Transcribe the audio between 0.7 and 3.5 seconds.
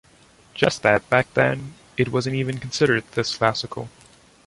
that back then, it wasn’t even considered this